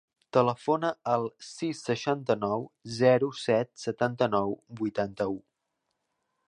[0.35, 2.65] Telefona al sis, seixanta-nou,
[3.01, 5.39] zero, set, setanta-nou, vuitanta-u.